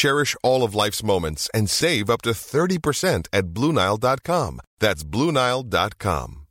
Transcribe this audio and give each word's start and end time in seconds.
Cherish 0.00 0.34
all 0.42 0.62
of 0.62 0.74
life's 0.74 1.02
moments 1.02 1.50
and 1.52 1.68
save 1.68 2.08
up 2.08 2.22
to 2.22 2.30
30% 2.30 3.28
at 3.34 3.52
BlueNile.com. 3.52 4.60
That's 4.78 5.04
BlueNile.com. 5.04 6.46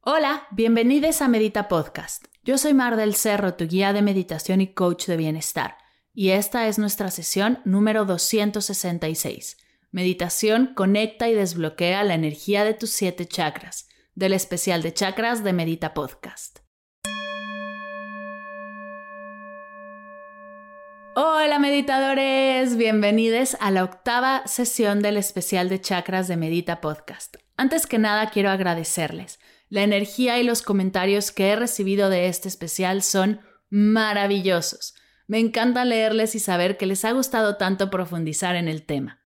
Hola, 0.00 0.46
bienvenidos 0.50 1.22
a 1.22 1.28
Medita 1.28 1.68
Podcast. 1.68 2.26
Yo 2.44 2.58
soy 2.58 2.74
Mar 2.74 2.96
del 2.96 3.14
Cerro, 3.14 3.54
tu 3.54 3.66
guía 3.66 3.94
de 3.94 4.02
meditación 4.02 4.60
y 4.60 4.74
coach 4.74 5.06
de 5.06 5.16
bienestar, 5.16 5.78
y 6.14 6.30
esta 6.30 6.68
es 6.68 6.78
nuestra 6.78 7.10
sesión 7.10 7.60
número 7.64 8.04
266. 8.04 9.56
Meditación 9.90 10.74
conecta 10.74 11.28
y 11.28 11.34
desbloquea 11.34 12.04
la 12.04 12.14
energía 12.14 12.64
de 12.64 12.74
tus 12.74 12.90
siete 12.90 13.26
chakras, 13.26 13.88
del 14.14 14.34
especial 14.34 14.82
de 14.82 14.92
chakras 14.92 15.44
de 15.44 15.54
Medita 15.54 15.94
Podcast. 15.94 16.60
Hola 21.20 21.58
meditadores, 21.58 22.76
bienvenidos 22.76 23.56
a 23.58 23.72
la 23.72 23.82
octava 23.82 24.46
sesión 24.46 25.02
del 25.02 25.16
especial 25.16 25.68
de 25.68 25.80
chakras 25.80 26.28
de 26.28 26.36
Medita 26.36 26.80
Podcast. 26.80 27.38
Antes 27.56 27.88
que 27.88 27.98
nada 27.98 28.30
quiero 28.30 28.50
agradecerles. 28.50 29.40
La 29.68 29.82
energía 29.82 30.38
y 30.38 30.44
los 30.44 30.62
comentarios 30.62 31.32
que 31.32 31.48
he 31.48 31.56
recibido 31.56 32.08
de 32.08 32.28
este 32.28 32.46
especial 32.46 33.02
son 33.02 33.40
maravillosos. 33.68 34.94
Me 35.26 35.40
encanta 35.40 35.84
leerles 35.84 36.36
y 36.36 36.38
saber 36.38 36.76
que 36.76 36.86
les 36.86 37.04
ha 37.04 37.10
gustado 37.10 37.56
tanto 37.56 37.90
profundizar 37.90 38.54
en 38.54 38.68
el 38.68 38.86
tema. 38.86 39.20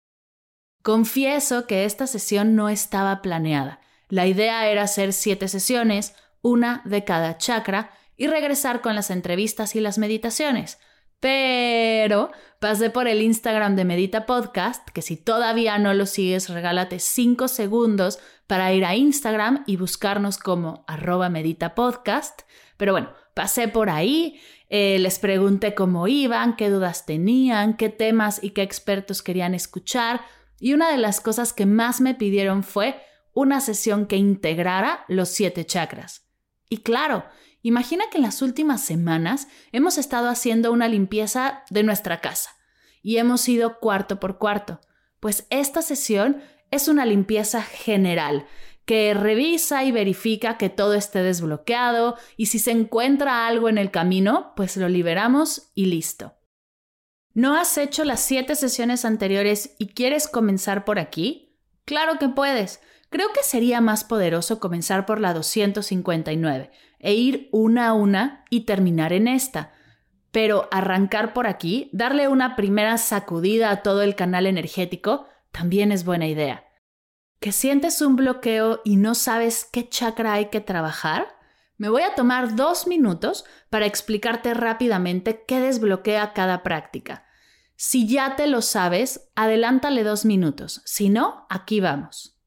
Confieso 0.82 1.66
que 1.66 1.86
esta 1.86 2.06
sesión 2.06 2.54
no 2.54 2.68
estaba 2.68 3.22
planeada. 3.22 3.80
La 4.10 4.26
idea 4.26 4.68
era 4.68 4.82
hacer 4.82 5.14
siete 5.14 5.48
sesiones, 5.48 6.14
una 6.42 6.82
de 6.84 7.04
cada 7.04 7.38
chakra, 7.38 7.92
y 8.14 8.26
regresar 8.26 8.82
con 8.82 8.94
las 8.94 9.10
entrevistas 9.10 9.74
y 9.74 9.80
las 9.80 9.96
meditaciones. 9.96 10.76
Pero 11.20 12.30
pasé 12.60 12.90
por 12.90 13.08
el 13.08 13.22
Instagram 13.22 13.74
de 13.74 13.84
Medita 13.84 14.24
Podcast, 14.24 14.88
que 14.90 15.02
si 15.02 15.16
todavía 15.16 15.78
no 15.78 15.92
lo 15.94 16.06
sigues, 16.06 16.48
regálate 16.48 17.00
5 17.00 17.48
segundos 17.48 18.18
para 18.46 18.72
ir 18.72 18.84
a 18.84 18.94
Instagram 18.94 19.64
y 19.66 19.76
buscarnos 19.76 20.38
como 20.38 20.84
arroba 20.86 21.28
Medita 21.28 21.74
Podcast. 21.74 22.42
Pero 22.76 22.92
bueno, 22.92 23.12
pasé 23.34 23.68
por 23.68 23.90
ahí, 23.90 24.40
eh, 24.68 24.98
les 25.00 25.18
pregunté 25.18 25.74
cómo 25.74 26.06
iban, 26.08 26.56
qué 26.56 26.70
dudas 26.70 27.04
tenían, 27.04 27.76
qué 27.76 27.88
temas 27.88 28.42
y 28.42 28.50
qué 28.50 28.62
expertos 28.62 29.22
querían 29.22 29.54
escuchar. 29.54 30.20
Y 30.60 30.74
una 30.74 30.90
de 30.90 30.98
las 30.98 31.20
cosas 31.20 31.52
que 31.52 31.66
más 31.66 32.00
me 32.00 32.14
pidieron 32.14 32.62
fue 32.62 33.00
una 33.32 33.60
sesión 33.60 34.06
que 34.06 34.16
integrara 34.16 35.04
los 35.08 35.28
siete 35.28 35.64
chakras. 35.64 36.26
Y 36.68 36.78
claro, 36.78 37.24
Imagina 37.62 38.04
que 38.10 38.18
en 38.18 38.22
las 38.22 38.42
últimas 38.42 38.82
semanas 38.82 39.48
hemos 39.72 39.98
estado 39.98 40.28
haciendo 40.28 40.72
una 40.72 40.88
limpieza 40.88 41.64
de 41.70 41.82
nuestra 41.82 42.20
casa 42.20 42.50
y 43.02 43.16
hemos 43.16 43.48
ido 43.48 43.78
cuarto 43.80 44.20
por 44.20 44.38
cuarto. 44.38 44.80
Pues 45.20 45.46
esta 45.50 45.82
sesión 45.82 46.42
es 46.70 46.88
una 46.88 47.04
limpieza 47.04 47.62
general 47.62 48.46
que 48.84 49.12
revisa 49.12 49.84
y 49.84 49.92
verifica 49.92 50.56
que 50.56 50.70
todo 50.70 50.94
esté 50.94 51.22
desbloqueado 51.22 52.16
y 52.36 52.46
si 52.46 52.58
se 52.58 52.70
encuentra 52.70 53.46
algo 53.46 53.68
en 53.68 53.76
el 53.76 53.90
camino, 53.90 54.52
pues 54.56 54.76
lo 54.76 54.88
liberamos 54.88 55.70
y 55.74 55.86
listo. 55.86 56.34
¿No 57.34 57.54
has 57.54 57.76
hecho 57.76 58.04
las 58.04 58.20
siete 58.20 58.56
sesiones 58.56 59.04
anteriores 59.04 59.76
y 59.78 59.88
quieres 59.88 60.26
comenzar 60.26 60.84
por 60.84 60.98
aquí? 60.98 61.60
Claro 61.84 62.18
que 62.18 62.28
puedes. 62.28 62.80
Creo 63.10 63.32
que 63.32 63.42
sería 63.42 63.80
más 63.80 64.04
poderoso 64.04 64.60
comenzar 64.60 65.06
por 65.06 65.20
la 65.20 65.32
259 65.32 66.70
e 66.98 67.14
ir 67.14 67.48
una 67.52 67.88
a 67.88 67.92
una 67.94 68.44
y 68.50 68.60
terminar 68.60 69.12
en 69.12 69.28
esta. 69.28 69.72
Pero 70.30 70.68
arrancar 70.70 71.32
por 71.32 71.46
aquí, 71.46 71.88
darle 71.92 72.28
una 72.28 72.54
primera 72.54 72.98
sacudida 72.98 73.70
a 73.70 73.82
todo 73.82 74.02
el 74.02 74.14
canal 74.14 74.46
energético, 74.46 75.26
también 75.52 75.90
es 75.90 76.04
buena 76.04 76.26
idea. 76.26 76.64
¿Que 77.40 77.52
sientes 77.52 78.02
un 78.02 78.16
bloqueo 78.16 78.82
y 78.84 78.96
no 78.96 79.14
sabes 79.14 79.64
qué 79.64 79.88
chakra 79.88 80.34
hay 80.34 80.46
que 80.46 80.60
trabajar? 80.60 81.38
Me 81.76 81.88
voy 81.88 82.02
a 82.02 82.14
tomar 82.14 82.56
dos 82.56 82.86
minutos 82.86 83.44
para 83.70 83.86
explicarte 83.86 84.52
rápidamente 84.52 85.44
qué 85.46 85.60
desbloquea 85.60 86.32
cada 86.34 86.62
práctica. 86.62 87.24
Si 87.76 88.08
ya 88.08 88.34
te 88.34 88.48
lo 88.48 88.60
sabes, 88.60 89.30
adelántale 89.36 90.02
dos 90.02 90.24
minutos. 90.24 90.82
Si 90.84 91.08
no, 91.08 91.46
aquí 91.48 91.80
vamos. 91.80 92.37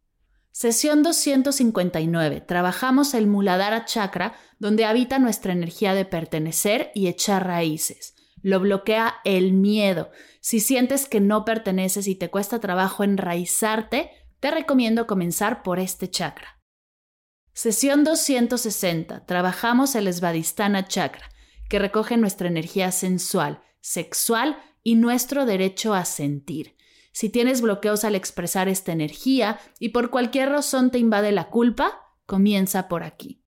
Sesión 0.61 1.01
259. 1.01 2.41
Trabajamos 2.41 3.15
el 3.15 3.25
Muladhara 3.25 3.85
Chakra, 3.85 4.35
donde 4.59 4.85
habita 4.85 5.17
nuestra 5.17 5.53
energía 5.53 5.95
de 5.95 6.05
pertenecer 6.05 6.91
y 6.93 7.07
echar 7.07 7.47
raíces. 7.47 8.13
Lo 8.43 8.59
bloquea 8.59 9.15
el 9.25 9.53
miedo. 9.53 10.11
Si 10.39 10.59
sientes 10.59 11.07
que 11.07 11.19
no 11.19 11.45
perteneces 11.45 12.07
y 12.07 12.13
te 12.13 12.29
cuesta 12.29 12.59
trabajo 12.59 13.03
enraizarte, 13.03 14.11
te 14.39 14.51
recomiendo 14.51 15.07
comenzar 15.07 15.63
por 15.63 15.79
este 15.79 16.11
chakra. 16.11 16.61
Sesión 17.53 18.03
260. 18.03 19.25
Trabajamos 19.25 19.95
el 19.95 20.13
Svadhisthana 20.13 20.87
Chakra, 20.87 21.27
que 21.69 21.79
recoge 21.79 22.17
nuestra 22.17 22.47
energía 22.47 22.91
sensual, 22.91 23.63
sexual 23.79 24.59
y 24.83 24.93
nuestro 24.93 25.47
derecho 25.47 25.95
a 25.95 26.05
sentir. 26.05 26.75
Si 27.11 27.29
tienes 27.29 27.61
bloqueos 27.61 28.03
al 28.03 28.15
expresar 28.15 28.69
esta 28.69 28.91
energía 28.91 29.59
y 29.79 29.89
por 29.89 30.09
cualquier 30.09 30.49
razón 30.49 30.91
te 30.91 30.99
invade 30.99 31.31
la 31.31 31.49
culpa, 31.49 32.15
comienza 32.25 32.87
por 32.87 33.03
aquí. 33.03 33.43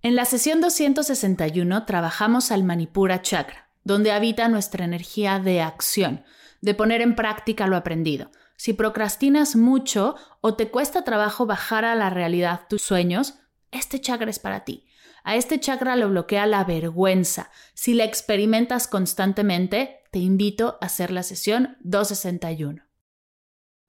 En 0.00 0.16
la 0.16 0.24
sesión 0.24 0.60
261 0.60 1.84
trabajamos 1.84 2.50
al 2.50 2.64
Manipura 2.64 3.22
Chakra, 3.22 3.70
donde 3.84 4.10
habita 4.10 4.48
nuestra 4.48 4.84
energía 4.84 5.38
de 5.38 5.60
acción, 5.60 6.24
de 6.60 6.74
poner 6.74 7.02
en 7.02 7.14
práctica 7.14 7.66
lo 7.66 7.76
aprendido. 7.76 8.30
Si 8.56 8.72
procrastinas 8.72 9.56
mucho 9.56 10.16
o 10.40 10.54
te 10.54 10.70
cuesta 10.70 11.04
trabajo 11.04 11.46
bajar 11.46 11.84
a 11.84 11.94
la 11.94 12.10
realidad 12.10 12.62
tus 12.68 12.82
sueños, 12.82 13.34
este 13.70 14.00
chakra 14.00 14.30
es 14.30 14.38
para 14.38 14.64
ti. 14.64 14.86
A 15.24 15.36
este 15.36 15.60
chakra 15.60 15.96
lo 15.96 16.08
bloquea 16.08 16.46
la 16.46 16.64
vergüenza. 16.64 17.50
Si 17.74 17.94
la 17.94 18.04
experimentas 18.04 18.88
constantemente, 18.88 20.01
te 20.12 20.18
invito 20.18 20.78
a 20.80 20.86
hacer 20.86 21.10
la 21.10 21.22
sesión 21.22 21.78
261. 21.80 22.84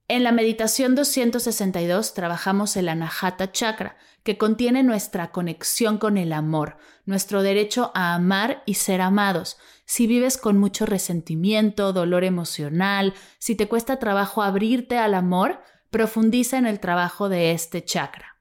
En 0.08 0.24
la 0.24 0.32
meditación 0.32 0.94
262 0.94 2.14
trabajamos 2.14 2.76
el 2.76 2.88
Anahata 2.88 3.52
Chakra, 3.52 3.98
que 4.22 4.38
contiene 4.38 4.82
nuestra 4.82 5.32
conexión 5.32 5.98
con 5.98 6.16
el 6.16 6.32
amor, 6.32 6.78
nuestro 7.04 7.42
derecho 7.42 7.92
a 7.94 8.14
amar 8.14 8.62
y 8.64 8.74
ser 8.74 9.02
amados. 9.02 9.58
Si 9.84 10.06
vives 10.06 10.38
con 10.38 10.56
mucho 10.56 10.86
resentimiento, 10.86 11.92
dolor 11.92 12.24
emocional, 12.24 13.12
si 13.38 13.54
te 13.54 13.68
cuesta 13.68 13.98
trabajo 13.98 14.42
abrirte 14.42 14.96
al 14.96 15.12
amor, 15.12 15.60
profundiza 15.90 16.56
en 16.56 16.66
el 16.66 16.80
trabajo 16.80 17.28
de 17.28 17.52
este 17.52 17.84
chakra. 17.84 18.38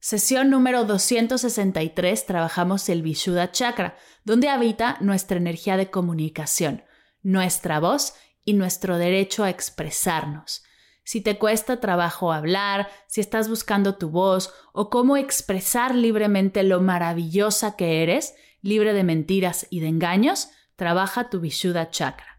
Sesión 0.00 0.50
número 0.50 0.84
263 0.84 2.26
trabajamos 2.26 2.88
el 2.90 3.02
Vishuddha 3.02 3.52
Chakra, 3.52 3.96
donde 4.24 4.48
habita 4.48 4.96
nuestra 5.00 5.36
energía 5.36 5.76
de 5.76 5.90
comunicación, 5.90 6.84
nuestra 7.22 7.80
voz 7.80 8.14
y 8.44 8.54
nuestro 8.54 8.98
derecho 8.98 9.44
a 9.44 9.50
expresarnos 9.50 10.64
si 11.10 11.20
te 11.20 11.38
cuesta 11.38 11.80
trabajo 11.80 12.32
hablar, 12.32 12.88
si 13.08 13.20
estás 13.20 13.48
buscando 13.48 13.96
tu 13.96 14.10
voz 14.10 14.54
o 14.72 14.90
cómo 14.90 15.16
expresar 15.16 15.92
libremente 15.92 16.62
lo 16.62 16.80
maravillosa 16.80 17.74
que 17.74 18.04
eres, 18.04 18.34
libre 18.62 18.92
de 18.92 19.02
mentiras 19.02 19.66
y 19.70 19.80
de 19.80 19.88
engaños, 19.88 20.50
trabaja 20.76 21.28
tu 21.28 21.40
Vishuddha 21.40 21.90
Chakra. 21.90 22.38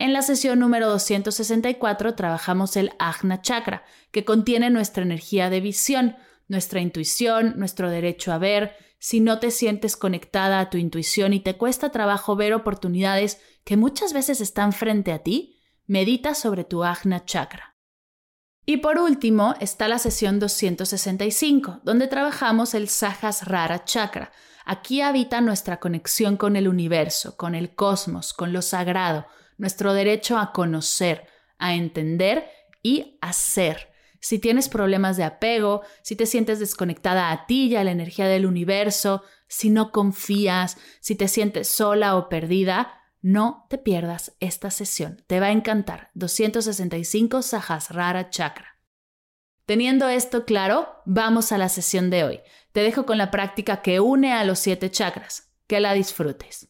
En 0.00 0.12
la 0.12 0.22
sesión 0.22 0.58
número 0.58 0.88
264 0.88 2.16
trabajamos 2.16 2.76
el 2.76 2.90
Ajna 2.98 3.40
Chakra, 3.40 3.84
que 4.10 4.24
contiene 4.24 4.68
nuestra 4.70 5.04
energía 5.04 5.48
de 5.48 5.60
visión, 5.60 6.16
nuestra 6.50 6.80
intuición, 6.80 7.54
nuestro 7.56 7.88
derecho 7.88 8.32
a 8.32 8.38
ver. 8.38 8.76
Si 8.98 9.20
no 9.20 9.38
te 9.38 9.52
sientes 9.52 9.96
conectada 9.96 10.58
a 10.58 10.68
tu 10.68 10.76
intuición 10.76 11.32
y 11.32 11.40
te 11.40 11.56
cuesta 11.56 11.90
trabajo 11.90 12.34
ver 12.34 12.52
oportunidades 12.52 13.40
que 13.64 13.76
muchas 13.76 14.12
veces 14.12 14.40
están 14.40 14.72
frente 14.72 15.12
a 15.12 15.20
ti, 15.20 15.62
medita 15.86 16.34
sobre 16.34 16.64
tu 16.64 16.82
Ajna 16.82 17.24
Chakra. 17.24 17.76
Y 18.66 18.78
por 18.78 18.98
último 18.98 19.54
está 19.60 19.86
la 19.86 19.98
sesión 19.98 20.40
265, 20.40 21.80
donde 21.84 22.08
trabajamos 22.08 22.74
el 22.74 22.88
Sahasrara 22.88 23.84
Chakra. 23.84 24.32
Aquí 24.66 25.00
habita 25.00 25.40
nuestra 25.40 25.78
conexión 25.78 26.36
con 26.36 26.56
el 26.56 26.66
universo, 26.66 27.36
con 27.36 27.54
el 27.54 27.76
cosmos, 27.76 28.32
con 28.32 28.52
lo 28.52 28.60
sagrado, 28.60 29.26
nuestro 29.56 29.94
derecho 29.94 30.36
a 30.36 30.52
conocer, 30.52 31.28
a 31.58 31.74
entender 31.74 32.50
y 32.82 33.18
a 33.20 33.32
ser. 33.32 33.89
Si 34.20 34.38
tienes 34.38 34.68
problemas 34.68 35.16
de 35.16 35.24
apego, 35.24 35.82
si 36.02 36.14
te 36.14 36.26
sientes 36.26 36.58
desconectada 36.58 37.30
a 37.30 37.46
ti 37.46 37.68
y 37.68 37.76
a 37.76 37.84
la 37.84 37.90
energía 37.90 38.28
del 38.28 38.46
universo, 38.46 39.22
si 39.48 39.70
no 39.70 39.90
confías, 39.90 40.76
si 41.00 41.16
te 41.16 41.26
sientes 41.26 41.68
sola 41.68 42.16
o 42.16 42.28
perdida, 42.28 43.00
no 43.22 43.66
te 43.68 43.78
pierdas 43.78 44.36
esta 44.40 44.70
sesión, 44.70 45.24
te 45.26 45.40
va 45.40 45.46
a 45.46 45.52
encantar. 45.52 46.10
265 46.14 47.42
Sahasrara 47.42 48.30
Chakra. 48.30 48.78
Teniendo 49.66 50.08
esto 50.08 50.44
claro, 50.44 50.88
vamos 51.06 51.52
a 51.52 51.58
la 51.58 51.68
sesión 51.68 52.10
de 52.10 52.24
hoy. 52.24 52.40
Te 52.72 52.80
dejo 52.80 53.06
con 53.06 53.18
la 53.18 53.30
práctica 53.30 53.82
que 53.82 54.00
une 54.00 54.32
a 54.32 54.44
los 54.44 54.58
siete 54.58 54.90
chakras. 54.90 55.52
Que 55.66 55.78
la 55.78 55.92
disfrutes. 55.92 56.69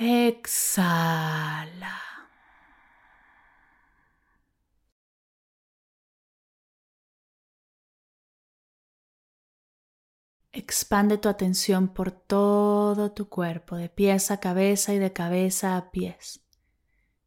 Exhala. 0.00 1.98
Expande 10.52 11.18
tu 11.18 11.28
atención 11.28 11.88
por 11.88 12.12
todo 12.12 13.10
tu 13.10 13.28
cuerpo, 13.28 13.74
de 13.74 13.88
pies 13.88 14.30
a 14.30 14.38
cabeza 14.38 14.94
y 14.94 14.98
de 14.98 15.12
cabeza 15.12 15.76
a 15.76 15.90
pies. 15.90 16.46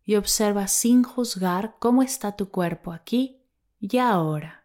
Y 0.06 0.16
observa 0.16 0.68
sin 0.68 1.04
juzgar 1.04 1.76
cómo 1.78 2.04
está 2.04 2.38
tu 2.38 2.52
cuerpo 2.52 2.94
aquí 2.94 3.44
y 3.82 3.98
ahora. 3.98 4.61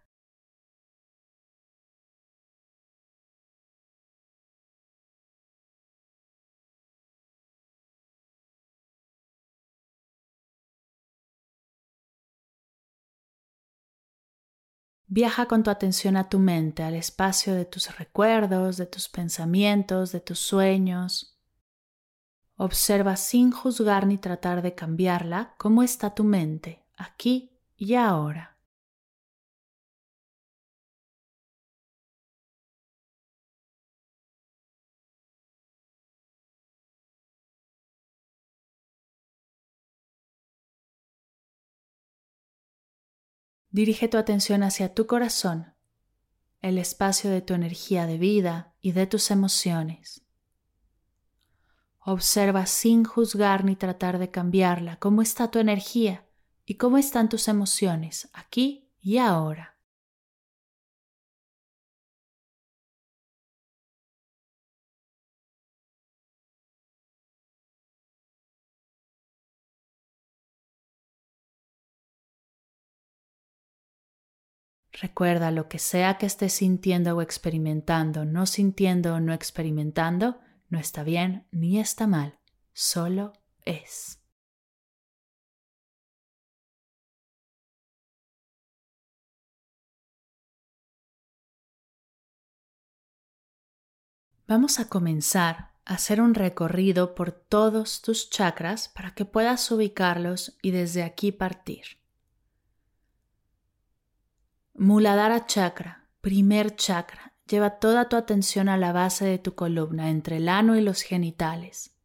Viaja 15.17 15.47
con 15.47 15.63
tu 15.63 15.71
atención 15.71 16.19
a 16.19 16.29
tu 16.29 16.39
mente, 16.39 16.83
al 16.83 16.93
espacio 16.93 17.55
de 17.55 17.65
tus 17.65 17.97
recuerdos, 17.97 18.77
de 18.77 18.85
tus 18.85 19.09
pensamientos, 19.09 20.13
de 20.13 20.21
tus 20.21 20.39
sueños. 20.39 21.41
Observa 22.57 23.17
sin 23.17 23.51
juzgar 23.51 24.07
ni 24.07 24.19
tratar 24.19 24.61
de 24.61 24.75
cambiarla 24.75 25.55
cómo 25.57 25.83
está 25.83 26.15
tu 26.15 26.23
mente, 26.23 26.85
aquí 26.99 27.59
y 27.79 27.95
ahora. 27.95 28.56
Dirige 43.77 44.09
tu 44.09 44.17
atención 44.17 44.63
hacia 44.63 44.95
tu 44.95 45.07
corazón, 45.07 45.75
el 46.63 46.79
espacio 46.79 47.29
de 47.29 47.43
tu 47.43 47.53
energía 47.53 48.07
de 48.07 48.17
vida 48.17 48.73
y 48.81 48.93
de 48.93 49.07
tus 49.07 49.31
emociones. 49.31 50.23
Observa 51.99 52.65
sin 52.65 53.05
juzgar 53.05 53.67
ni 53.67 53.77
tratar 53.77 54.19
de 54.19 54.31
cambiarla 54.31 54.97
cómo 54.97 55.21
está 55.21 55.51
tu 55.51 55.59
energía 55.59 56.25
y 56.65 56.77
cómo 56.77 56.97
están 56.97 57.29
tus 57.29 57.49
emociones 57.49 58.31
aquí 58.33 58.89
y 59.03 59.19
ahora. 59.19 59.76
Recuerda 75.01 75.51
lo 75.51 75.69
que 75.69 75.79
sea 75.79 76.17
que 76.17 76.25
estés 76.25 76.55
sintiendo 76.55 77.15
o 77.15 77.21
experimentando, 77.21 78.25
no 78.25 78.47
sintiendo 78.47 79.15
o 79.15 79.21
no 79.21 79.35
experimentando, 79.35 80.41
no 80.71 80.79
está 80.79 81.03
bien 81.03 81.47
ni 81.51 81.79
está 81.79 82.07
mal, 82.07 82.39
solo 82.73 83.35
es. 83.67 84.23
Vamos 94.49 94.81
a 94.81 94.89
comenzar 94.89 95.73
a 95.85 95.95
hacer 95.95 96.23
un 96.23 96.33
recorrido 96.33 97.15
por 97.15 97.33
todos 97.33 98.01
tus 98.01 98.31
chakras 98.31 98.89
para 98.89 99.13
que 99.13 99.27
puedas 99.27 99.71
ubicarlos 99.71 100.57
y 100.63 100.71
desde 100.71 101.03
aquí 101.03 101.33
partir. 101.33 102.06
Muladhara 104.79 105.47
Chakra, 105.47 106.07
primer 106.21 106.77
chakra, 106.77 107.33
lleva 107.49 107.79
toda 107.79 108.11
tu 108.11 108.17
atención 108.17 108.69
a 108.69 108.77
la 108.77 108.93
base 108.93 109.25
de 109.25 109.39
tu 109.39 109.55
columna, 109.55 110.11
entre 110.11 110.37
el 110.37 110.51
ano 110.51 110.77
y 110.77 110.83
los 110.83 111.01
genitales. 111.01 111.97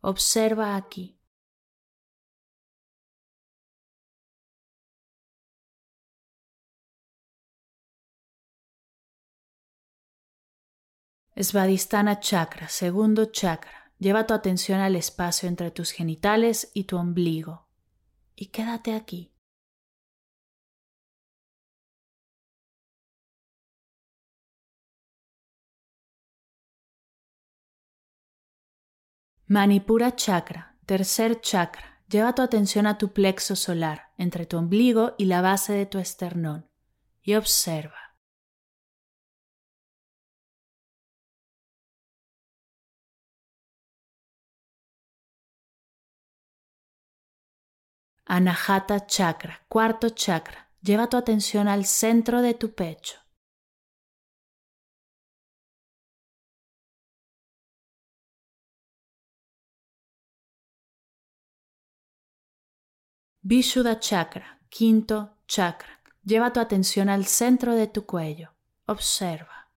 Observa 0.00 0.76
aquí. 0.76 1.18
Svadhisthana 11.34 12.20
Chakra, 12.20 12.68
segundo 12.68 13.32
chakra, 13.32 13.92
lleva 13.98 14.28
tu 14.28 14.34
atención 14.34 14.78
al 14.80 14.94
espacio 14.94 15.48
entre 15.48 15.72
tus 15.72 15.90
genitales 15.90 16.70
y 16.72 16.84
tu 16.84 16.98
ombligo. 16.98 17.66
Y 18.36 18.46
quédate 18.46 18.94
aquí. 18.94 19.31
Manipura 29.54 30.16
chakra, 30.16 30.78
tercer 30.86 31.42
chakra. 31.42 32.00
Lleva 32.08 32.34
tu 32.34 32.40
atención 32.40 32.86
a 32.86 32.96
tu 32.96 33.12
plexo 33.12 33.54
solar, 33.54 34.10
entre 34.16 34.46
tu 34.46 34.56
ombligo 34.56 35.14
y 35.18 35.26
la 35.26 35.42
base 35.42 35.74
de 35.74 35.84
tu 35.84 35.98
esternón, 35.98 36.70
y 37.20 37.34
observa. 37.34 38.16
Anahata 48.24 49.04
chakra, 49.04 49.66
cuarto 49.68 50.08
chakra. 50.08 50.70
Lleva 50.80 51.10
tu 51.10 51.18
atención 51.18 51.68
al 51.68 51.84
centro 51.84 52.40
de 52.40 52.54
tu 52.54 52.74
pecho. 52.74 53.21
Vishuddha 63.44 63.98
chakra, 63.98 64.60
quinto 64.68 65.38
chakra. 65.48 66.00
Lleva 66.24 66.52
tu 66.52 66.60
atención 66.60 67.08
al 67.08 67.26
centro 67.26 67.74
de 67.74 67.88
tu 67.88 68.06
cuello. 68.06 68.54
Observa. 68.86 69.68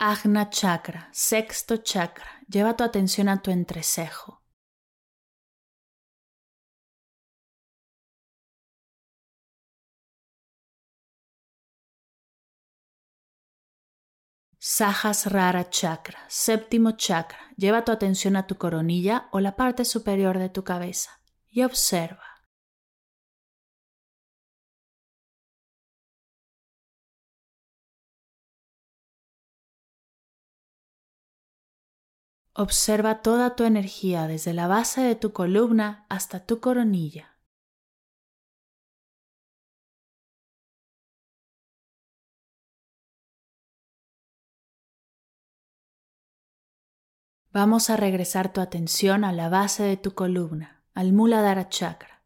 Agna 0.00 0.50
chakra, 0.50 1.08
sexto 1.12 1.76
chakra. 1.76 2.26
Lleva 2.48 2.76
tu 2.76 2.82
atención 2.82 3.28
a 3.28 3.40
tu 3.40 3.52
entrecejo. 3.52 4.41
Sahasrara 14.64 15.70
chakra, 15.70 16.20
séptimo 16.28 16.92
chakra. 16.92 17.40
Lleva 17.56 17.84
tu 17.84 17.90
atención 17.90 18.36
a 18.36 18.46
tu 18.46 18.58
coronilla 18.58 19.28
o 19.32 19.40
la 19.40 19.56
parte 19.56 19.84
superior 19.84 20.38
de 20.38 20.50
tu 20.50 20.62
cabeza 20.62 21.20
y 21.48 21.64
observa. 21.64 22.22
Observa 32.54 33.20
toda 33.20 33.56
tu 33.56 33.64
energía 33.64 34.28
desde 34.28 34.52
la 34.52 34.68
base 34.68 35.00
de 35.00 35.16
tu 35.16 35.32
columna 35.32 36.06
hasta 36.08 36.46
tu 36.46 36.60
coronilla. 36.60 37.31
Vamos 47.52 47.90
a 47.90 47.98
regresar 47.98 48.50
tu 48.50 48.62
atención 48.62 49.24
a 49.24 49.32
la 49.32 49.50
base 49.50 49.82
de 49.82 49.98
tu 49.98 50.14
columna, 50.14 50.82
al 50.94 51.12
Muladhara 51.12 51.68
Chakra. 51.68 52.22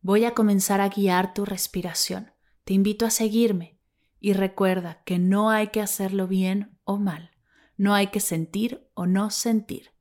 Voy 0.00 0.24
a 0.24 0.32
comenzar 0.32 0.80
a 0.80 0.88
guiar 0.88 1.34
tu 1.34 1.44
respiración. 1.44 2.32
Te 2.64 2.72
invito 2.72 3.04
a 3.04 3.10
seguirme 3.10 3.78
y 4.18 4.32
recuerda 4.32 5.02
que 5.04 5.18
no 5.18 5.50
hay 5.50 5.68
que 5.68 5.82
hacerlo 5.82 6.26
bien 6.26 6.78
o 6.84 6.96
mal, 6.96 7.32
no 7.76 7.92
hay 7.92 8.06
que 8.06 8.20
sentir 8.20 8.88
o 8.94 9.04
no 9.06 9.28
sentir. 9.28 9.92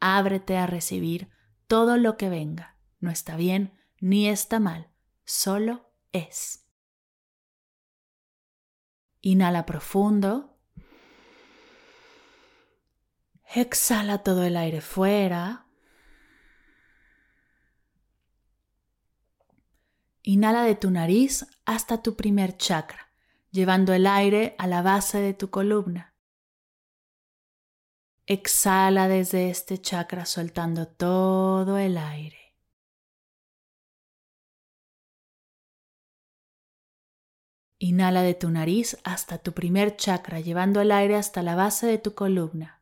Ábrete 0.00 0.56
a 0.56 0.66
recibir 0.66 1.28
todo 1.66 1.98
lo 1.98 2.16
que 2.16 2.30
venga. 2.30 2.78
No 2.98 3.10
está 3.10 3.36
bien 3.36 3.78
ni 4.00 4.26
está 4.26 4.58
mal, 4.58 4.88
solo 5.26 5.92
es. 6.12 6.66
Inhala 9.20 9.66
profundo. 9.66 10.47
Exhala 13.54 14.22
todo 14.22 14.44
el 14.44 14.56
aire 14.58 14.82
fuera. 14.82 15.66
Inhala 20.22 20.64
de 20.64 20.74
tu 20.74 20.90
nariz 20.90 21.46
hasta 21.64 22.02
tu 22.02 22.14
primer 22.14 22.58
chakra, 22.58 23.10
llevando 23.50 23.94
el 23.94 24.06
aire 24.06 24.54
a 24.58 24.66
la 24.66 24.82
base 24.82 25.20
de 25.20 25.32
tu 25.32 25.48
columna. 25.48 26.14
Exhala 28.26 29.08
desde 29.08 29.48
este 29.48 29.80
chakra 29.80 30.26
soltando 30.26 30.86
todo 30.86 31.78
el 31.78 31.96
aire. 31.96 32.54
Inhala 37.78 38.20
de 38.20 38.34
tu 38.34 38.50
nariz 38.50 38.98
hasta 39.04 39.38
tu 39.38 39.54
primer 39.54 39.96
chakra, 39.96 40.40
llevando 40.40 40.82
el 40.82 40.92
aire 40.92 41.16
hasta 41.16 41.42
la 41.42 41.54
base 41.54 41.86
de 41.86 41.96
tu 41.96 42.14
columna. 42.14 42.77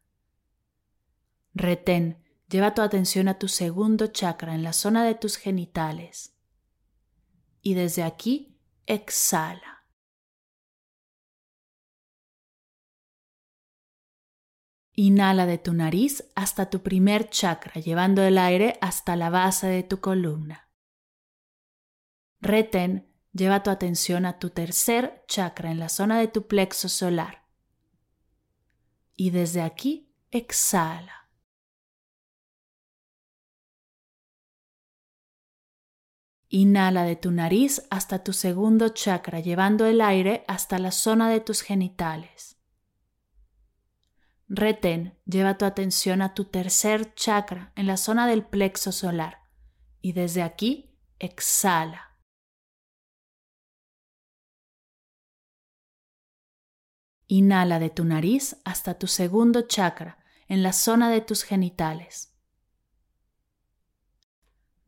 Retén, 1.59 2.23
lleva 2.51 2.75
tu 2.75 2.83
atención 2.83 3.29
a 3.29 3.39
tu 3.39 3.49
segundo 3.49 4.09
chakra 4.09 4.55
en 4.55 4.63
la 4.63 4.75
zona 4.75 5.07
de 5.07 5.15
tus 5.15 5.39
genitales. 5.39 6.37
Y 7.63 7.73
desde 7.73 8.03
aquí, 8.03 8.61
exhala. 8.85 9.89
Inhala 14.93 15.47
de 15.47 15.57
tu 15.57 15.73
nariz 15.73 16.31
hasta 16.35 16.69
tu 16.69 16.83
primer 16.83 17.31
chakra, 17.31 17.81
llevando 17.81 18.23
el 18.23 18.37
aire 18.37 18.77
hasta 18.83 19.17
la 19.17 19.31
base 19.31 19.67
de 19.67 19.83
tu 19.83 19.99
columna. 20.01 20.71
Retén, 22.39 23.11
lleva 23.33 23.63
tu 23.63 23.71
atención 23.71 24.27
a 24.27 24.39
tu 24.39 24.51
tercer 24.51 25.25
chakra 25.27 25.71
en 25.71 25.79
la 25.79 25.89
zona 25.89 26.19
de 26.19 26.29
tu 26.29 26.47
plexo 26.47 26.91
solar. 26.91 27.47
Y 29.15 29.31
desde 29.31 29.63
aquí, 29.63 30.13
exhala. 30.31 31.26
Inhala 36.49 37.05
de 37.05 37.17
tu 37.17 37.33
nariz 37.33 37.83
hasta 37.91 38.23
tu 38.23 38.33
segundo 38.33 38.91
chakra, 38.91 39.41
llevando 39.41 39.87
el 39.87 40.01
aire 40.01 40.45
hasta 40.47 40.79
la 40.79 40.93
zona 40.93 41.29
de 41.29 41.41
tus 41.41 41.63
genitales. 41.63 42.57
Retén, 44.49 45.19
lleva 45.25 45.59
tu 45.59 45.65
atención 45.65 46.23
a 46.23 46.35
tu 46.35 46.45
tercer 46.45 47.15
chakra 47.15 47.73
en 47.75 47.89
la 47.89 47.97
zona 47.97 48.29
del 48.29 48.45
plexo 48.45 48.93
solar 48.93 49.43
y 50.01 50.13
desde 50.13 50.43
aquí 50.43 50.97
exhala. 51.19 52.17
Inhala 57.27 57.81
de 57.81 57.91
tu 57.91 58.05
nariz 58.05 58.57
hasta 58.65 58.99
tu 58.99 59.09
segundo 59.09 59.63
chakra 59.63 60.25
en 60.47 60.63
la 60.63 60.73
zona 60.73 61.11
de 61.11 61.21
tus 61.23 61.43
genitales. 61.43 62.36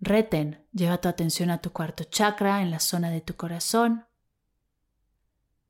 Retén, 0.00 0.66
lleva 0.72 1.00
tu 1.00 1.08
atención 1.08 1.50
a 1.50 1.60
tu 1.60 1.72
cuarto 1.72 2.04
chakra 2.04 2.62
en 2.62 2.70
la 2.70 2.78
zona 2.78 3.10
de 3.10 3.20
tu 3.20 3.34
corazón 3.36 4.06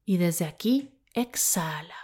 y 0.04 0.18
desde 0.18 0.44
aquí 0.44 1.00
exhala. 1.14 1.94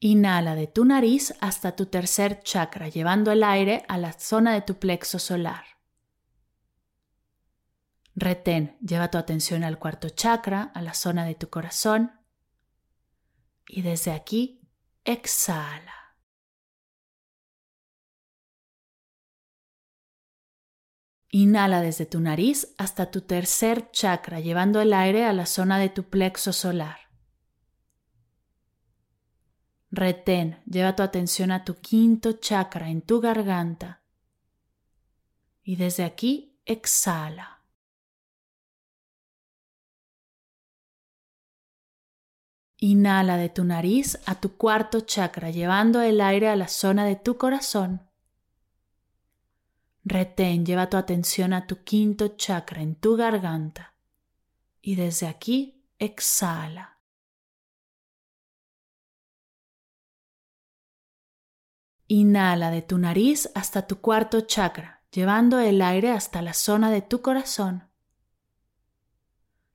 Inhala 0.00 0.54
de 0.54 0.68
tu 0.68 0.84
nariz 0.84 1.34
hasta 1.40 1.74
tu 1.74 1.86
tercer 1.86 2.40
chakra, 2.42 2.88
llevando 2.88 3.32
el 3.32 3.42
aire 3.42 3.84
a 3.88 3.98
la 3.98 4.12
zona 4.12 4.54
de 4.54 4.62
tu 4.62 4.78
plexo 4.78 5.18
solar. 5.18 5.64
Retén, 8.14 8.76
lleva 8.80 9.10
tu 9.10 9.18
atención 9.18 9.64
al 9.64 9.78
cuarto 9.78 10.08
chakra, 10.08 10.70
a 10.74 10.82
la 10.82 10.94
zona 10.94 11.24
de 11.24 11.34
tu 11.34 11.50
corazón. 11.50 12.12
Y 13.66 13.82
desde 13.82 14.12
aquí, 14.12 14.60
exhala. 15.04 15.97
Inhala 21.30 21.82
desde 21.82 22.06
tu 22.06 22.20
nariz 22.20 22.74
hasta 22.78 23.10
tu 23.10 23.20
tercer 23.20 23.90
chakra, 23.90 24.40
llevando 24.40 24.80
el 24.80 24.94
aire 24.94 25.26
a 25.26 25.32
la 25.32 25.44
zona 25.44 25.78
de 25.78 25.90
tu 25.90 26.04
plexo 26.04 26.52
solar. 26.52 27.08
Retén, 29.90 30.62
lleva 30.64 30.96
tu 30.96 31.02
atención 31.02 31.50
a 31.50 31.64
tu 31.64 31.76
quinto 31.76 32.32
chakra 32.32 32.88
en 32.88 33.02
tu 33.02 33.20
garganta. 33.20 34.02
Y 35.62 35.76
desde 35.76 36.04
aquí 36.04 36.58
exhala. 36.64 37.62
Inhala 42.80 43.36
de 43.36 43.48
tu 43.48 43.64
nariz 43.64 44.18
a 44.24 44.40
tu 44.40 44.56
cuarto 44.56 45.00
chakra, 45.00 45.50
llevando 45.50 46.00
el 46.00 46.20
aire 46.20 46.48
a 46.48 46.56
la 46.56 46.68
zona 46.68 47.04
de 47.04 47.16
tu 47.16 47.36
corazón. 47.36 48.07
Retén, 50.10 50.64
lleva 50.64 50.88
tu 50.88 50.96
atención 50.96 51.52
a 51.52 51.66
tu 51.66 51.84
quinto 51.84 52.28
chakra 52.28 52.80
en 52.80 52.94
tu 52.94 53.14
garganta 53.14 53.94
y 54.80 54.96
desde 54.96 55.26
aquí 55.26 55.84
exhala. 55.98 56.98
Inhala 62.06 62.70
de 62.70 62.80
tu 62.80 62.96
nariz 62.96 63.50
hasta 63.54 63.86
tu 63.86 64.00
cuarto 64.00 64.40
chakra, 64.40 65.02
llevando 65.12 65.58
el 65.58 65.82
aire 65.82 66.10
hasta 66.10 66.40
la 66.40 66.54
zona 66.54 66.90
de 66.90 67.02
tu 67.02 67.20
corazón. 67.20 67.90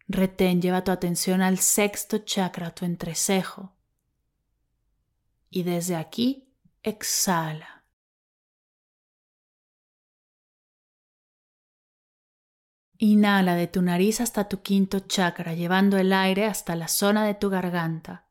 Retén, 0.08 0.64
lleva 0.64 0.84
tu 0.84 0.90
atención 0.90 1.44
al 1.44 1.60
sexto 1.60 2.18
chakra, 2.18 2.72
tu 2.72 2.86
entrecejo. 2.86 3.76
Y 5.52 5.62
desde 5.62 5.96
aquí, 5.96 6.52
exhala. 6.82 7.83
Inhala 12.98 13.56
de 13.56 13.68
tu 13.68 13.82
nariz 13.82 14.22
hasta 14.22 14.48
tu 14.48 14.62
quinto 14.62 15.00
chakra, 15.02 15.54
llevando 15.54 15.98
el 15.98 16.14
aire 16.14 16.46
hasta 16.46 16.76
la 16.76 16.88
zona 16.88 17.26
de 17.26 17.34
tu 17.34 17.50
garganta. 17.50 18.28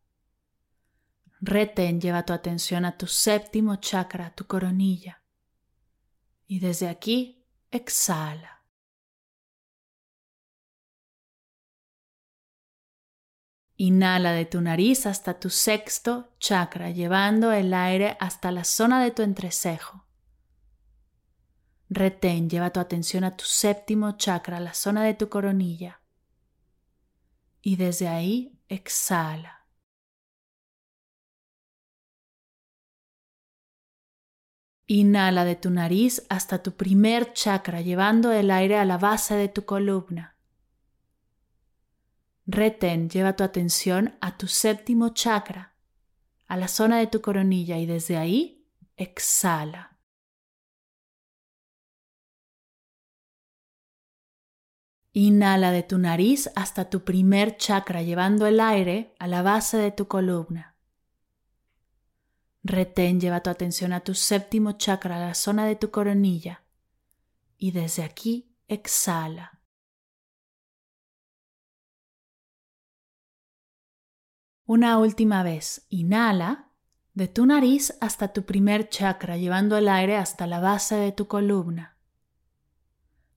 Retén, 1.40 2.00
lleva 2.00 2.24
tu 2.24 2.32
atención 2.32 2.84
a 2.84 2.96
tu 2.96 3.06
séptimo 3.06 3.76
chakra, 3.76 4.32
tu 4.34 4.46
coronilla. 4.46 5.22
Y 6.46 6.60
desde 6.60 6.88
aquí, 6.88 7.44
exhala. 7.70 8.62
Inhala 13.76 14.32
de 14.32 14.44
tu 14.44 14.60
nariz 14.60 15.06
hasta 15.06 15.40
tu 15.40 15.50
sexto 15.50 16.32
chakra, 16.38 16.90
llevando 16.90 17.50
el 17.50 17.74
aire 17.74 18.16
hasta 18.20 18.52
la 18.52 18.62
zona 18.62 19.02
de 19.02 19.10
tu 19.10 19.22
entrecejo. 19.22 20.01
Retén, 21.94 22.48
lleva 22.48 22.70
tu 22.70 22.80
atención 22.80 23.22
a 23.22 23.36
tu 23.36 23.44
séptimo 23.44 24.16
chakra, 24.16 24.60
la 24.60 24.72
zona 24.72 25.04
de 25.04 25.12
tu 25.12 25.28
coronilla. 25.28 26.00
Y 27.60 27.76
desde 27.76 28.08
ahí, 28.08 28.58
exhala. 28.68 29.66
Inhala 34.86 35.44
de 35.44 35.54
tu 35.54 35.68
nariz 35.68 36.24
hasta 36.30 36.62
tu 36.62 36.76
primer 36.76 37.34
chakra, 37.34 37.82
llevando 37.82 38.32
el 38.32 38.50
aire 38.50 38.78
a 38.78 38.86
la 38.86 38.96
base 38.96 39.34
de 39.34 39.48
tu 39.48 39.66
columna. 39.66 40.36
Retén, 42.46 43.10
lleva 43.10 43.36
tu 43.36 43.44
atención 43.44 44.16
a 44.22 44.38
tu 44.38 44.48
séptimo 44.48 45.10
chakra, 45.10 45.74
a 46.48 46.56
la 46.56 46.68
zona 46.68 46.98
de 46.98 47.06
tu 47.06 47.20
coronilla 47.20 47.76
y 47.76 47.84
desde 47.84 48.16
ahí 48.16 48.66
exhala. 48.96 49.91
Inhala 55.14 55.72
de 55.72 55.82
tu 55.82 55.98
nariz 55.98 56.50
hasta 56.56 56.88
tu 56.88 57.04
primer 57.04 57.58
chakra, 57.58 58.02
llevando 58.02 58.46
el 58.46 58.60
aire 58.60 59.14
a 59.18 59.26
la 59.26 59.42
base 59.42 59.76
de 59.76 59.92
tu 59.92 60.08
columna. 60.08 60.74
Retén, 62.64 63.20
lleva 63.20 63.42
tu 63.42 63.50
atención 63.50 63.92
a 63.92 64.00
tu 64.00 64.14
séptimo 64.14 64.72
chakra, 64.72 65.16
a 65.16 65.26
la 65.26 65.34
zona 65.34 65.66
de 65.66 65.76
tu 65.76 65.90
coronilla, 65.90 66.64
y 67.58 67.72
desde 67.72 68.04
aquí 68.04 68.56
exhala. 68.68 69.60
Una 74.64 74.96
última 74.98 75.42
vez, 75.42 75.84
inhala 75.90 76.70
de 77.12 77.28
tu 77.28 77.44
nariz 77.44 77.98
hasta 78.00 78.32
tu 78.32 78.46
primer 78.46 78.88
chakra, 78.88 79.36
llevando 79.36 79.76
el 79.76 79.88
aire 79.88 80.16
hasta 80.16 80.46
la 80.46 80.60
base 80.60 80.94
de 80.94 81.12
tu 81.12 81.26
columna. 81.26 81.91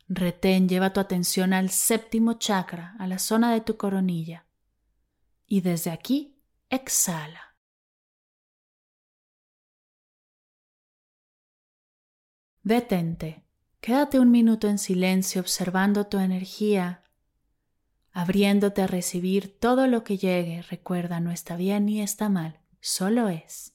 Retén, 0.08 0.70
lleva 0.70 0.94
tu 0.94 1.00
atención 1.00 1.52
al 1.54 1.72
séptimo 1.72 2.34
chakra, 2.34 2.96
a 3.00 3.08
la 3.08 3.18
zona 3.18 3.52
de 3.54 3.62
tu 3.62 3.76
coronilla, 3.76 4.46
y 5.48 5.62
desde 5.62 5.90
aquí 5.90 6.38
exhala. 6.70 7.56
Detente, 12.62 13.44
quédate 13.80 14.20
un 14.20 14.32
minuto 14.32 14.68
en 14.68 14.80
silencio 14.80 15.42
observando 15.42 16.08
tu 16.08 16.18
energía, 16.18 17.04
abriéndote 18.12 18.82
a 18.82 18.88
recibir 18.88 19.60
todo 19.60 19.86
lo 19.86 20.04
que 20.04 20.18
llegue. 20.18 20.64
Recuerda, 20.64 21.20
no 21.20 21.32
está 21.32 21.56
bien 21.56 21.86
ni 21.86 22.02
está 22.02 22.30
mal, 22.30 22.60
solo 22.80 23.30
es. 23.30 23.75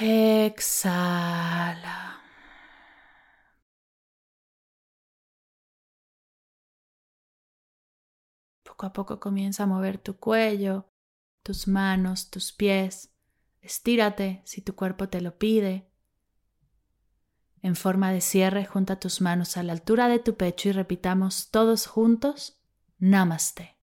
Exhala. 0.00 1.78
Poco 8.62 8.86
a 8.86 8.92
poco 8.92 9.18
comienza 9.18 9.64
a 9.64 9.66
mover 9.66 9.98
tu 9.98 10.18
cuello, 10.18 10.92
tus 11.42 11.66
manos, 11.66 12.30
tus 12.30 12.52
pies. 12.52 13.12
Estírate 13.60 14.42
si 14.44 14.62
tu 14.62 14.76
cuerpo 14.76 15.08
te 15.08 15.20
lo 15.20 15.36
pide. 15.36 15.90
En 17.60 17.74
forma 17.74 18.12
de 18.12 18.20
cierre, 18.20 18.66
junta 18.66 19.00
tus 19.00 19.20
manos 19.20 19.56
a 19.56 19.62
la 19.62 19.72
altura 19.72 20.08
de 20.08 20.20
tu 20.20 20.36
pecho 20.36 20.68
y 20.68 20.72
repitamos 20.72 21.50
todos 21.50 21.86
juntos, 21.86 22.62
Namaste. 22.98 23.77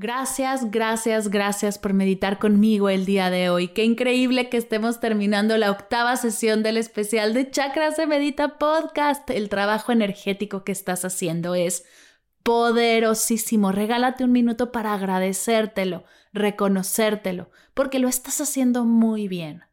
Gracias, 0.00 0.70
gracias, 0.70 1.28
gracias 1.28 1.76
por 1.76 1.92
meditar 1.92 2.38
conmigo 2.38 2.88
el 2.88 3.04
día 3.04 3.30
de 3.30 3.50
hoy. 3.50 3.66
Qué 3.66 3.82
increíble 3.82 4.48
que 4.48 4.56
estemos 4.56 5.00
terminando 5.00 5.56
la 5.56 5.72
octava 5.72 6.14
sesión 6.14 6.62
del 6.62 6.76
especial 6.76 7.34
de 7.34 7.50
Chakras 7.50 7.96
de 7.96 8.06
Medita 8.06 8.58
Podcast. 8.58 9.28
El 9.28 9.48
trabajo 9.48 9.90
energético 9.90 10.62
que 10.62 10.70
estás 10.70 11.04
haciendo 11.04 11.56
es 11.56 11.84
poderosísimo. 12.44 13.72
Regálate 13.72 14.22
un 14.22 14.30
minuto 14.30 14.70
para 14.70 14.94
agradecértelo, 14.94 16.04
reconocértelo, 16.32 17.50
porque 17.74 17.98
lo 17.98 18.06
estás 18.06 18.40
haciendo 18.40 18.84
muy 18.84 19.26
bien. 19.26 19.64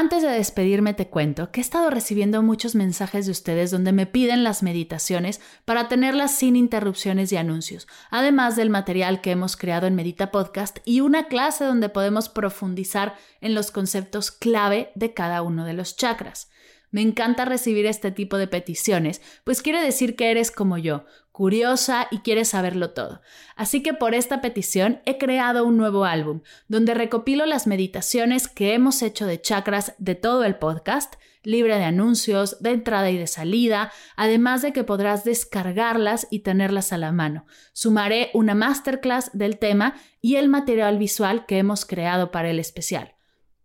Antes 0.00 0.22
de 0.22 0.28
despedirme 0.28 0.94
te 0.94 1.08
cuento 1.08 1.50
que 1.50 1.58
he 1.58 1.60
estado 1.60 1.90
recibiendo 1.90 2.40
muchos 2.40 2.76
mensajes 2.76 3.26
de 3.26 3.32
ustedes 3.32 3.72
donde 3.72 3.90
me 3.90 4.06
piden 4.06 4.44
las 4.44 4.62
meditaciones 4.62 5.40
para 5.64 5.88
tenerlas 5.88 6.36
sin 6.36 6.54
interrupciones 6.54 7.32
y 7.32 7.36
anuncios, 7.36 7.88
además 8.08 8.54
del 8.54 8.70
material 8.70 9.20
que 9.20 9.32
hemos 9.32 9.56
creado 9.56 9.88
en 9.88 9.96
Medita 9.96 10.30
Podcast 10.30 10.78
y 10.84 11.00
una 11.00 11.26
clase 11.26 11.64
donde 11.64 11.88
podemos 11.88 12.28
profundizar 12.28 13.16
en 13.40 13.56
los 13.56 13.72
conceptos 13.72 14.30
clave 14.30 14.92
de 14.94 15.14
cada 15.14 15.42
uno 15.42 15.64
de 15.64 15.72
los 15.72 15.96
chakras. 15.96 16.48
Me 16.92 17.02
encanta 17.02 17.44
recibir 17.44 17.84
este 17.84 18.12
tipo 18.12 18.38
de 18.38 18.46
peticiones, 18.46 19.20
pues 19.42 19.62
quiere 19.62 19.82
decir 19.82 20.14
que 20.14 20.30
eres 20.30 20.52
como 20.52 20.78
yo, 20.78 21.06
curiosa 21.38 22.08
y 22.10 22.18
quieres 22.18 22.48
saberlo 22.48 22.90
todo. 22.90 23.20
Así 23.54 23.80
que 23.80 23.94
por 23.94 24.12
esta 24.12 24.40
petición 24.40 25.00
he 25.06 25.18
creado 25.18 25.64
un 25.64 25.76
nuevo 25.76 26.04
álbum 26.04 26.40
donde 26.66 26.94
recopilo 26.94 27.46
las 27.46 27.68
meditaciones 27.68 28.48
que 28.48 28.74
hemos 28.74 29.02
hecho 29.02 29.24
de 29.24 29.40
chakras 29.40 29.94
de 29.98 30.16
todo 30.16 30.42
el 30.42 30.56
podcast, 30.56 31.14
libre 31.44 31.78
de 31.78 31.84
anuncios, 31.84 32.60
de 32.60 32.70
entrada 32.70 33.08
y 33.10 33.18
de 33.18 33.28
salida, 33.28 33.92
además 34.16 34.62
de 34.62 34.72
que 34.72 34.82
podrás 34.82 35.22
descargarlas 35.22 36.26
y 36.28 36.40
tenerlas 36.40 36.92
a 36.92 36.98
la 36.98 37.12
mano. 37.12 37.46
Sumaré 37.72 38.30
una 38.34 38.56
masterclass 38.56 39.30
del 39.32 39.60
tema 39.60 39.94
y 40.20 40.34
el 40.34 40.48
material 40.48 40.98
visual 40.98 41.46
que 41.46 41.58
hemos 41.58 41.86
creado 41.86 42.32
para 42.32 42.50
el 42.50 42.58
especial. 42.58 43.14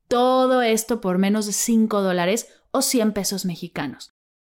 Todo 0.07 0.62
esto 0.62 1.01
por 1.01 1.17
menos 1.17 1.47
de 1.47 1.53
5 1.53 2.03
dólares 2.03 2.49
o 2.69 2.83
100 2.83 3.13
pesos 3.13 3.45
mexicanos. 3.45 4.12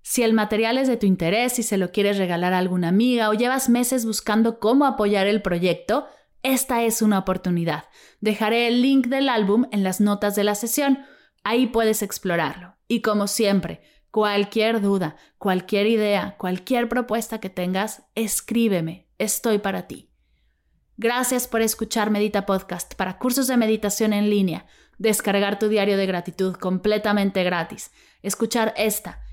Si 0.10 0.24
el 0.24 0.34
material 0.34 0.80
es 0.80 0.88
de 0.88 0.98
tu 0.98 1.06
interés 1.06 1.60
y 1.60 1.63
se 1.63 1.78
lo 1.78 1.91
quieres 1.91 2.17
regalar 2.17 2.52
a 2.54 2.58
alguna 2.58 2.88
amiga 2.88 3.30
o 3.30 3.36
llevas 3.36 3.69
meses 3.69 4.08
buscando 4.08 4.60
cómo 4.60 4.88
apoyar 4.88 5.28
el 5.28 5.43
proyecto, 5.43 6.08
esta 6.41 6.82
es 6.82 7.04
una 7.04 7.19
oportunidad. 7.19 7.84
Dejaré 8.19 8.67
el 8.67 8.82
link 8.82 9.06
del 9.06 9.30
álbum 9.30 9.67
en 9.72 9.84
las 9.84 10.02
notas 10.02 10.34
de 10.34 10.43
la 10.43 10.56
sesión. 10.56 10.98
Ahí 11.43 11.67
puedes 11.67 12.02
explorarlo. 12.02 12.76
Y 12.88 13.02
como 13.02 13.28
siempre, 13.28 13.82
cualquier 14.10 14.82
duda, 14.82 15.15
cualquier 15.38 15.86
idea, 15.86 16.38
cualquier 16.39 16.89
propuesta 16.89 17.39
que 17.39 17.52
tengas, 17.52 18.02
escríbeme. 18.15 19.08
Estoy 19.19 19.60
para 19.60 19.86
ti. 19.86 20.10
Gracias 20.98 21.48
por 21.48 21.62
escuchar 21.62 22.10
Medita 22.10 22.48
Podcast 22.48 22.95
para 22.95 23.19
cursos 23.19 23.45
de 23.45 23.58
meditación 23.58 24.13
en 24.13 24.32
línea, 24.32 24.65
descargar 24.98 25.60
tu 25.60 25.69
diario 25.69 25.98
de 25.98 26.08
gratitud 26.08 26.56
completamente 26.56 27.43
gratis, 27.43 27.91
escuchar 28.24 28.74
esta 28.76 29.22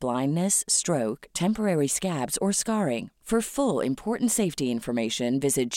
blindness, 0.00 0.64
stroke, 0.68 1.26
temporary 1.34 1.88
scabs, 1.88 2.38
or 2.38 2.52
scarring. 2.52 3.10
For 3.26 3.40
full 3.40 3.80
important 3.80 4.30
safety 4.30 4.70
information, 4.70 5.40
visit. 5.40 5.68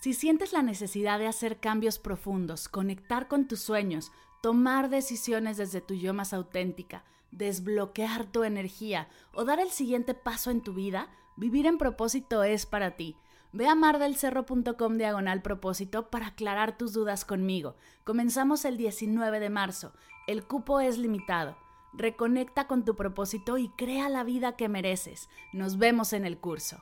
Si 0.00 0.14
sientes 0.14 0.52
la 0.52 0.62
necesidad 0.62 1.18
de 1.18 1.26
hacer 1.26 1.58
cambios 1.58 1.98
profundos, 1.98 2.68
conectar 2.68 3.26
con 3.26 3.48
tus 3.48 3.58
sueños, 3.58 4.12
tomar 4.44 4.90
decisiones 4.90 5.56
desde 5.56 5.80
tu 5.80 5.94
yo 5.94 6.14
más 6.14 6.32
auténtica, 6.32 7.02
desbloquear 7.32 8.26
tu 8.26 8.44
energía 8.44 9.08
o 9.34 9.44
dar 9.44 9.58
el 9.58 9.70
siguiente 9.70 10.14
paso 10.14 10.52
en 10.52 10.60
tu 10.60 10.72
vida, 10.72 11.10
vivir 11.36 11.66
en 11.66 11.78
propósito 11.78 12.44
es 12.44 12.64
para 12.64 12.92
ti. 12.92 13.16
Ve 13.52 13.68
a 13.68 13.74
mardelcerro.com 13.74 14.96
diagonal 14.96 15.42
propósito 15.42 16.10
para 16.10 16.28
aclarar 16.28 16.76
tus 16.76 16.92
dudas 16.92 17.24
conmigo. 17.24 17.76
Comenzamos 18.04 18.64
el 18.64 18.76
19 18.76 19.40
de 19.40 19.50
marzo. 19.50 19.92
El 20.26 20.44
cupo 20.44 20.80
es 20.80 20.98
limitado. 20.98 21.56
Reconecta 21.92 22.66
con 22.66 22.84
tu 22.84 22.96
propósito 22.96 23.56
y 23.58 23.68
crea 23.70 24.08
la 24.08 24.24
vida 24.24 24.56
que 24.56 24.68
mereces. 24.68 25.28
Nos 25.52 25.78
vemos 25.78 26.12
en 26.12 26.26
el 26.26 26.38
curso. 26.38 26.78